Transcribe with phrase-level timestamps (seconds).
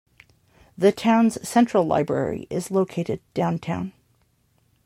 [0.75, 3.93] The town's central library is located downtown.